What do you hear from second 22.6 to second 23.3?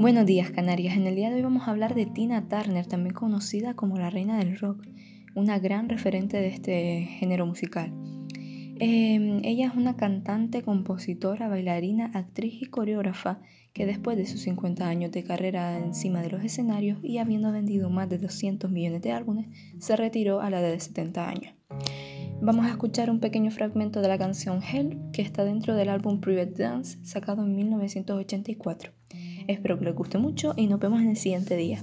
a escuchar un